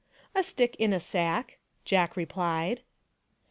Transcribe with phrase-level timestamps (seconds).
[0.33, 2.81] "A stick in a sack," Jack replied.